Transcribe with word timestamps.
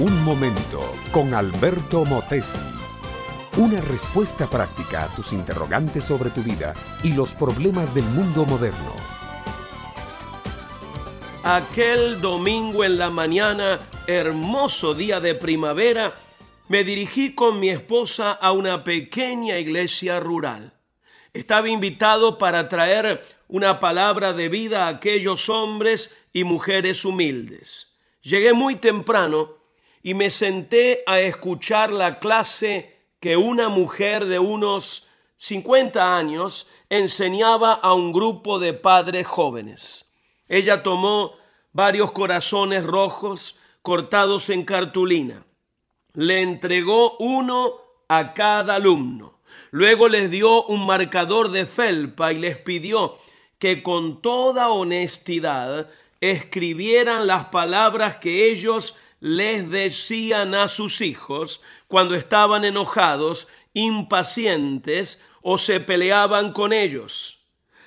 Un 0.00 0.24
momento 0.24 0.94
con 1.12 1.34
Alberto 1.34 2.06
Motesi. 2.06 2.58
Una 3.58 3.82
respuesta 3.82 4.48
práctica 4.48 5.04
a 5.04 5.14
tus 5.14 5.34
interrogantes 5.34 6.06
sobre 6.06 6.30
tu 6.30 6.42
vida 6.42 6.72
y 7.02 7.12
los 7.12 7.34
problemas 7.34 7.94
del 7.94 8.04
mundo 8.04 8.46
moderno. 8.46 8.94
Aquel 11.44 12.18
domingo 12.18 12.82
en 12.82 12.96
la 12.96 13.10
mañana, 13.10 13.80
hermoso 14.06 14.94
día 14.94 15.20
de 15.20 15.34
primavera, 15.34 16.14
me 16.68 16.82
dirigí 16.82 17.34
con 17.34 17.60
mi 17.60 17.68
esposa 17.68 18.32
a 18.32 18.52
una 18.52 18.82
pequeña 18.82 19.58
iglesia 19.58 20.18
rural. 20.18 20.72
Estaba 21.34 21.68
invitado 21.68 22.38
para 22.38 22.70
traer 22.70 23.22
una 23.48 23.78
palabra 23.78 24.32
de 24.32 24.48
vida 24.48 24.86
a 24.86 24.88
aquellos 24.88 25.50
hombres 25.50 26.10
y 26.32 26.44
mujeres 26.44 27.04
humildes. 27.04 27.88
Llegué 28.22 28.54
muy 28.54 28.76
temprano 28.76 29.59
y 30.02 30.14
me 30.14 30.30
senté 30.30 31.02
a 31.06 31.20
escuchar 31.20 31.92
la 31.92 32.18
clase 32.18 32.96
que 33.20 33.36
una 33.36 33.68
mujer 33.68 34.26
de 34.26 34.38
unos 34.38 35.06
50 35.36 36.16
años 36.16 36.66
enseñaba 36.88 37.72
a 37.72 37.94
un 37.94 38.12
grupo 38.12 38.58
de 38.58 38.72
padres 38.72 39.26
jóvenes. 39.26 40.06
Ella 40.48 40.82
tomó 40.82 41.34
varios 41.72 42.12
corazones 42.12 42.84
rojos 42.84 43.58
cortados 43.82 44.50
en 44.50 44.64
cartulina. 44.64 45.44
Le 46.14 46.42
entregó 46.42 47.16
uno 47.18 47.74
a 48.08 48.34
cada 48.34 48.76
alumno. 48.76 49.38
Luego 49.70 50.08
les 50.08 50.30
dio 50.30 50.64
un 50.64 50.84
marcador 50.84 51.50
de 51.50 51.66
felpa 51.66 52.32
y 52.32 52.38
les 52.38 52.56
pidió 52.58 53.18
que 53.58 53.82
con 53.82 54.20
toda 54.20 54.70
honestidad 54.70 55.88
escribieran 56.20 57.26
las 57.26 57.46
palabras 57.46 58.16
que 58.16 58.50
ellos 58.50 58.96
les 59.20 59.70
decían 59.70 60.54
a 60.54 60.68
sus 60.68 61.00
hijos 61.02 61.60
cuando 61.86 62.14
estaban 62.14 62.64
enojados, 62.64 63.46
impacientes 63.74 65.20
o 65.42 65.58
se 65.58 65.80
peleaban 65.80 66.52
con 66.52 66.72
ellos. 66.72 67.38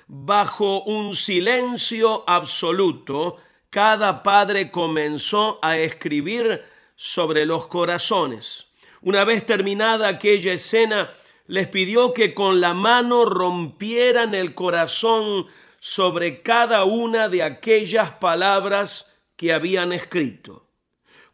Bajo 0.06 0.82
un 0.84 1.16
silencio 1.16 2.24
absoluto, 2.26 3.38
cada 3.70 4.22
padre 4.22 4.70
comenzó 4.70 5.58
a 5.62 5.76
escribir 5.78 6.62
sobre 6.94 7.46
los 7.46 7.66
corazones. 7.66 8.68
Una 9.00 9.24
vez 9.24 9.44
terminada 9.44 10.08
aquella 10.08 10.52
escena, 10.52 11.12
les 11.46 11.68
pidió 11.68 12.14
que 12.14 12.32
con 12.32 12.60
la 12.60 12.74
mano 12.74 13.24
rompieran 13.24 14.34
el 14.34 14.54
corazón 14.54 15.46
sobre 15.80 16.42
cada 16.42 16.84
una 16.84 17.28
de 17.28 17.42
aquellas 17.42 18.12
palabras 18.12 19.12
que 19.36 19.52
habían 19.52 19.92
escrito. 19.92 20.64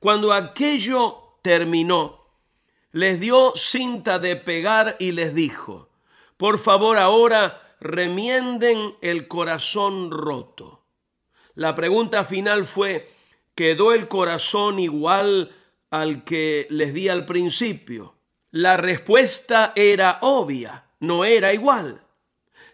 Cuando 0.01 0.33
aquello 0.33 1.37
terminó, 1.43 2.25
les 2.93 3.21
dio 3.21 3.53
cinta 3.55 4.19
de 4.19 4.35
pegar 4.35 4.97
y 4.99 5.13
les 5.13 5.35
dijo, 5.35 5.91
por 6.39 6.59
favor 6.59 6.97
ahora 6.97 7.77
remienden 7.81 8.95
el 9.03 9.29
corazón 9.29 10.11
roto. 10.11 10.83
La 11.55 11.75
pregunta 11.75 12.25
final 12.25 12.65
fue, 12.65 13.13
¿quedó 13.55 13.93
el 13.93 14.09
corazón 14.09 14.79
igual 14.79 15.55
al 15.91 16.25
que 16.25 16.67
les 16.71 16.95
di 16.95 17.11
al 17.11 17.27
principio? 17.27 18.15
La 18.53 18.79
respuesta 18.79 19.75
era 19.77 20.17
obvia, 20.23 20.87
no 21.01 21.27
era 21.27 21.53
igual. 21.53 22.01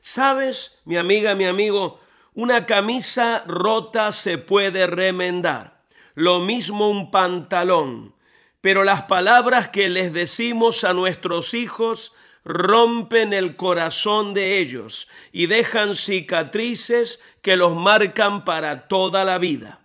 ¿Sabes, 0.00 0.78
mi 0.84 0.96
amiga, 0.96 1.34
mi 1.34 1.46
amigo? 1.46 1.98
Una 2.34 2.66
camisa 2.66 3.42
rota 3.48 4.12
se 4.12 4.38
puede 4.38 4.86
remendar 4.86 5.75
lo 6.16 6.40
mismo 6.40 6.90
un 6.90 7.12
pantalón. 7.12 8.14
Pero 8.60 8.82
las 8.82 9.02
palabras 9.02 9.68
que 9.68 9.88
les 9.88 10.12
decimos 10.12 10.82
a 10.82 10.92
nuestros 10.92 11.54
hijos 11.54 12.12
rompen 12.44 13.32
el 13.32 13.54
corazón 13.54 14.34
de 14.34 14.58
ellos 14.58 15.08
y 15.30 15.46
dejan 15.46 15.94
cicatrices 15.94 17.20
que 17.42 17.56
los 17.56 17.76
marcan 17.76 18.44
para 18.44 18.88
toda 18.88 19.24
la 19.24 19.38
vida. 19.38 19.80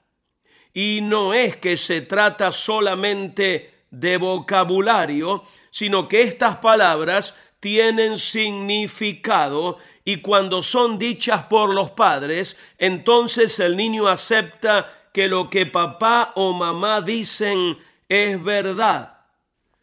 Y 0.74 1.02
no 1.04 1.34
es 1.34 1.58
que 1.58 1.76
se 1.76 2.02
trata 2.02 2.52
solamente 2.52 3.84
de 3.92 4.18
vocabulario, 4.18 5.44
sino 5.70 6.08
que 6.08 6.22
estas 6.22 6.58
palabras 6.58 7.34
tienen 7.60 8.18
significado 8.18 9.78
y 10.06 10.18
cuando 10.18 10.64
son 10.64 10.98
dichas 10.98 11.44
por 11.44 11.74
los 11.74 11.92
padres, 11.92 12.58
entonces 12.78 13.60
el 13.60 13.76
niño 13.76 14.08
acepta 14.08 15.01
que 15.14 15.28
lo 15.28 15.50
que 15.50 15.66
papá 15.66 16.32
o 16.36 16.54
mamá 16.54 17.02
dicen 17.02 17.78
es 18.08 18.44
verdad. 18.44 19.26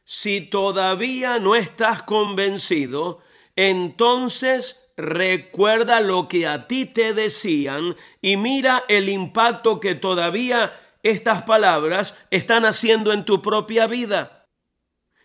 Si 0.04 0.40
todavía 0.40 1.38
no 1.38 1.54
estás 1.54 2.02
convencido, 2.02 3.20
entonces 3.56 4.80
recuerda 4.96 6.00
lo 6.00 6.28
que 6.28 6.46
a 6.46 6.66
ti 6.66 6.86
te 6.86 7.14
decían 7.14 7.96
y 8.20 8.36
mira 8.36 8.84
el 8.88 9.08
impacto 9.08 9.80
que 9.80 9.94
todavía 9.94 10.72
estas 11.02 11.42
palabras 11.42 12.14
están 12.30 12.64
haciendo 12.64 13.12
en 13.12 13.24
tu 13.24 13.40
propia 13.40 13.86
vida. 13.86 14.46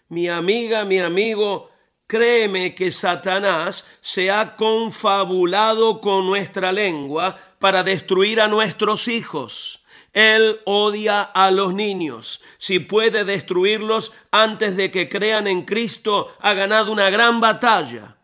Mi 0.10 0.28
amiga, 0.28 0.86
mi 0.86 1.00
amigo, 1.00 1.72
créeme 2.08 2.76
que 2.76 2.92
Satanás 2.92 3.86
se 4.02 4.30
ha 4.30 4.56
confabulado 4.56 6.02
con 6.02 6.28
nuestra 6.28 6.72
lengua 6.72 7.38
para 7.58 7.84
destruir 7.84 8.42
a 8.42 8.48
nuestros 8.48 9.08
hijos. 9.08 9.83
Él 10.14 10.62
odia 10.66 11.24
a 11.24 11.50
los 11.50 11.74
niños. 11.74 12.40
Si 12.60 12.80
puede 12.80 13.26
destruirlos 13.26 14.14
antes 14.32 14.78
de 14.78 14.92
que 14.92 15.10
crean 15.10 15.48
en 15.48 15.64
Cristo, 15.64 16.34
ha 16.40 16.54
ganado 16.54 16.92
una 16.92 17.10
gran 17.10 17.42
batalla. 17.42 18.18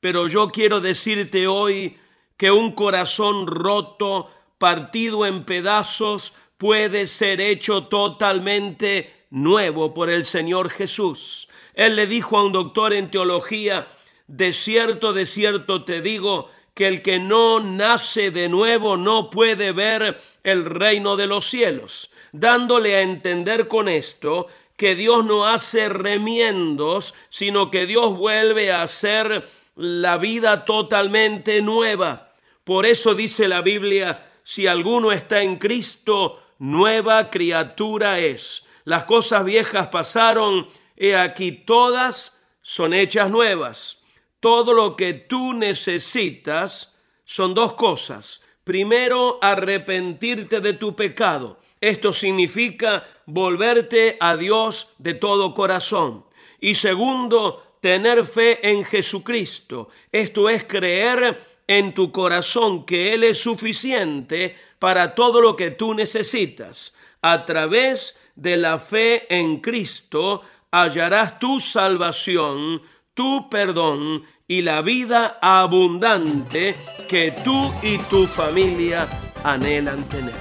Pero 0.00 0.26
yo 0.28 0.50
quiero 0.50 0.80
decirte 0.80 1.46
hoy 1.46 1.98
que 2.36 2.50
un 2.50 2.72
corazón 2.72 3.46
roto, 3.46 4.30
partido 4.58 5.26
en 5.26 5.44
pedazos, 5.44 6.32
puede 6.56 7.06
ser 7.06 7.40
hecho 7.40 7.86
totalmente 7.88 9.26
nuevo 9.30 9.92
por 9.92 10.08
el 10.08 10.24
Señor 10.24 10.70
Jesús. 10.70 11.48
Él 11.74 11.96
le 11.96 12.06
dijo 12.06 12.38
a 12.38 12.44
un 12.44 12.52
doctor 12.52 12.92
en 12.92 13.10
teología, 13.10 13.88
de 14.26 14.52
cierto, 14.52 15.12
de 15.12 15.26
cierto 15.26 15.84
te 15.84 16.00
digo, 16.00 16.50
que 16.78 16.86
el 16.86 17.02
que 17.02 17.18
no 17.18 17.58
nace 17.58 18.30
de 18.30 18.48
nuevo 18.48 18.96
no 18.96 19.30
puede 19.30 19.72
ver 19.72 20.16
el 20.44 20.64
reino 20.64 21.16
de 21.16 21.26
los 21.26 21.50
cielos, 21.50 22.08
dándole 22.30 22.94
a 22.94 23.02
entender 23.02 23.66
con 23.66 23.88
esto 23.88 24.46
que 24.76 24.94
Dios 24.94 25.24
no 25.24 25.44
hace 25.44 25.88
remiendos, 25.88 27.14
sino 27.30 27.72
que 27.72 27.84
Dios 27.84 28.16
vuelve 28.16 28.70
a 28.70 28.84
hacer 28.84 29.48
la 29.74 30.18
vida 30.18 30.64
totalmente 30.64 31.62
nueva. 31.62 32.30
Por 32.62 32.86
eso 32.86 33.16
dice 33.16 33.48
la 33.48 33.60
Biblia, 33.60 34.30
si 34.44 34.68
alguno 34.68 35.10
está 35.10 35.42
en 35.42 35.56
Cristo, 35.56 36.40
nueva 36.60 37.28
criatura 37.28 38.20
es. 38.20 38.62
Las 38.84 39.02
cosas 39.02 39.44
viejas 39.44 39.88
pasaron, 39.88 40.68
y 40.96 41.10
aquí 41.10 41.50
todas 41.50 42.40
son 42.62 42.94
hechas 42.94 43.32
nuevas 43.32 43.97
todo 44.40 44.72
lo 44.72 44.96
que 44.96 45.14
tú 45.14 45.52
necesitas 45.52 46.94
son 47.24 47.54
dos 47.54 47.74
cosas. 47.74 48.42
Primero, 48.64 49.38
arrepentirte 49.42 50.60
de 50.60 50.74
tu 50.74 50.94
pecado. 50.94 51.58
Esto 51.80 52.12
significa 52.12 53.06
volverte 53.26 54.16
a 54.20 54.36
Dios 54.36 54.88
de 54.98 55.14
todo 55.14 55.54
corazón. 55.54 56.24
Y 56.60 56.74
segundo, 56.74 57.62
tener 57.80 58.26
fe 58.26 58.68
en 58.68 58.84
Jesucristo. 58.84 59.88
Esto 60.10 60.48
es 60.48 60.64
creer 60.64 61.40
en 61.66 61.94
tu 61.94 62.10
corazón 62.10 62.84
que 62.84 63.14
Él 63.14 63.24
es 63.24 63.40
suficiente 63.40 64.56
para 64.78 65.14
todo 65.14 65.40
lo 65.40 65.56
que 65.56 65.70
tú 65.70 65.94
necesitas. 65.94 66.94
A 67.22 67.44
través 67.44 68.18
de 68.34 68.56
la 68.56 68.78
fe 68.78 69.26
en 69.34 69.58
Cristo 69.60 70.42
hallarás 70.70 71.38
tu 71.38 71.60
salvación 71.60 72.82
tu 73.18 73.50
perdón 73.50 74.22
y 74.46 74.62
la 74.62 74.80
vida 74.80 75.38
abundante 75.42 76.76
que 77.08 77.32
tú 77.44 77.74
y 77.82 77.98
tu 77.98 78.28
familia 78.28 79.08
anhelan 79.42 80.04
tener. 80.04 80.36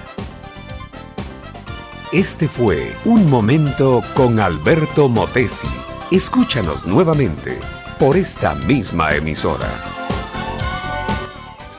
Este 2.12 2.47
fue 2.47 2.95
Un 3.03 3.31
Momento 3.31 4.03
con 4.13 4.39
Alberto 4.39 5.09
Motesi. 5.09 5.68
Escúchanos 6.12 6.85
nuevamente 6.85 7.57
por 7.97 8.15
esta 8.15 8.53
misma 8.53 9.15
emisora. 9.15 9.71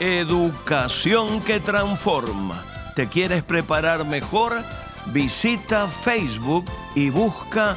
Educación 0.00 1.40
que 1.42 1.60
transforma. 1.60 2.60
¿Te 2.96 3.06
quieres 3.06 3.44
preparar 3.44 4.04
mejor? 4.04 4.64
Visita 5.12 5.86
Facebook 5.86 6.64
y 6.96 7.10
busca 7.10 7.76